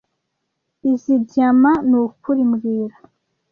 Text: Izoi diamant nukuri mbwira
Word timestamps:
Izoi 0.91 1.19
diamant 1.29 1.81
nukuri 1.89 2.41
mbwira 2.49 2.95